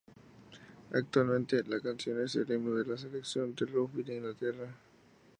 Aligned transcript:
Actualmente, 0.95 1.61
la 1.67 1.79
canción 1.79 2.19
es 2.23 2.35
el 2.35 2.49
himno 2.51 2.73
de 2.75 2.87
la 2.87 2.97
Selección 2.97 3.53
de 3.53 3.67
rugby 3.67 4.01
de 4.01 4.15
Inglaterra. 4.17 4.75